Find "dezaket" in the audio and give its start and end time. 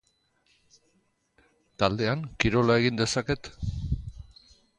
3.03-3.53